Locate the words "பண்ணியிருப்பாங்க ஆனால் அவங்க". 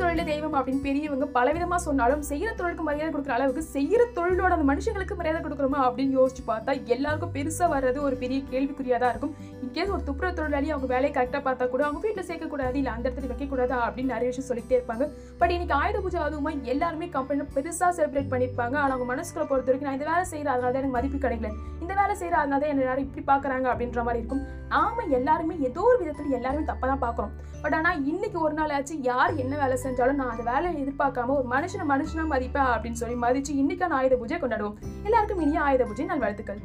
18.34-19.08